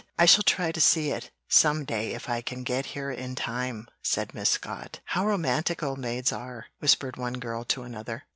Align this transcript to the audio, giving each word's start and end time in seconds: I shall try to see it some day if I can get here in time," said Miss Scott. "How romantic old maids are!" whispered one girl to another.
I 0.17 0.25
shall 0.25 0.41
try 0.43 0.71
to 0.71 0.81
see 0.81 1.11
it 1.11 1.29
some 1.47 1.85
day 1.85 2.15
if 2.15 2.27
I 2.27 2.41
can 2.41 2.63
get 2.63 2.87
here 2.97 3.11
in 3.11 3.35
time," 3.35 3.87
said 4.01 4.33
Miss 4.33 4.49
Scott. 4.49 4.99
"How 5.05 5.27
romantic 5.27 5.83
old 5.83 5.99
maids 5.99 6.31
are!" 6.31 6.65
whispered 6.79 7.17
one 7.17 7.33
girl 7.33 7.63
to 7.65 7.83
another. 7.83 8.23